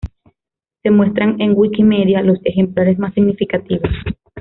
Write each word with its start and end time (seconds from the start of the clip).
Se 0.81 0.89
muestran 0.89 1.39
en 1.41 1.53
wikimedia 1.55 2.23
los 2.23 2.39
ejemplares 2.43 2.97
más 2.97 3.13
significativos. 3.13 3.91